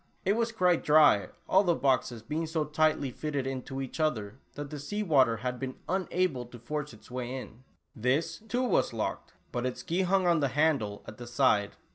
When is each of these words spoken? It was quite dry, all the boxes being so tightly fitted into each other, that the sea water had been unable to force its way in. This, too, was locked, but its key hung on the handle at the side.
It 0.25 0.33
was 0.33 0.51
quite 0.51 0.83
dry, 0.83 1.29
all 1.47 1.63
the 1.63 1.75
boxes 1.75 2.23
being 2.23 2.47
so 2.47 2.65
tightly 2.65 3.11
fitted 3.11 3.45
into 3.45 3.79
each 3.79 3.99
other, 3.99 4.39
that 4.55 4.71
the 4.71 4.79
sea 4.79 5.03
water 5.03 5.37
had 5.37 5.59
been 5.59 5.75
unable 5.87 6.47
to 6.47 6.57
force 6.57 6.91
its 6.91 7.11
way 7.11 7.31
in. 7.35 7.63
This, 7.95 8.39
too, 8.47 8.63
was 8.63 8.93
locked, 8.93 9.33
but 9.51 9.63
its 9.67 9.83
key 9.83 10.01
hung 10.01 10.25
on 10.25 10.39
the 10.39 10.47
handle 10.47 11.03
at 11.05 11.17
the 11.17 11.27
side. 11.27 11.73